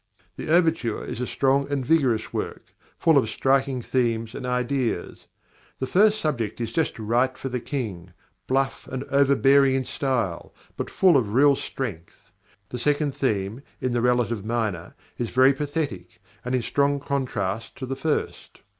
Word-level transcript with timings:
The 0.35 0.49
overture 0.49 1.05
is 1.05 1.21
a 1.21 1.27
strong 1.27 1.71
and 1.71 1.85
vigorous 1.85 2.33
work, 2.33 2.73
full 2.97 3.19
of 3.19 3.29
striking 3.29 3.83
themes 3.83 4.33
and 4.33 4.47
ideas. 4.47 5.27
The 5.77 5.85
first 5.85 6.19
subject 6.19 6.59
is 6.59 6.71
just 6.73 6.97
right 6.97 7.37
for 7.37 7.49
the 7.49 7.59
King, 7.59 8.11
bluff 8.47 8.87
and 8.87 9.03
overbearing 9.11 9.75
in 9.75 9.85
style, 9.85 10.55
but 10.75 10.89
full 10.89 11.17
of 11.17 11.35
real 11.35 11.55
strength. 11.55 12.31
The 12.69 12.79
second 12.79 13.13
theme 13.13 13.61
in 13.79 13.93
the 13.93 14.01
relative 14.01 14.43
minor 14.43 14.95
is 15.19 15.29
very 15.29 15.53
pathetic, 15.53 16.19
and 16.43 16.55
in 16.55 16.63
strong 16.63 16.99
contrast 16.99 17.77
to 17.77 17.85
the 17.85 17.95
first. 17.95 18.61